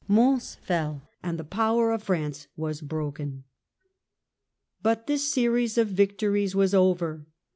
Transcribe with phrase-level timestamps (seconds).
[0.07, 3.43] Mons fell, and the power of France was broken.
[4.81, 7.27] But this series of victories was over.